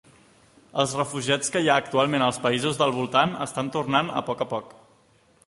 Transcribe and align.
Els 0.83 0.95
refugiats 0.99 1.53
que 1.55 1.61
hi 1.65 1.69
ha 1.73 1.75
actualment 1.81 2.25
als 2.29 2.41
països 2.47 2.81
del 2.81 2.95
voltant 2.97 3.37
estan 3.47 3.71
tornant 3.79 4.11
a 4.23 4.27
poc 4.33 4.43
a 4.49 4.51
poc. 4.57 4.75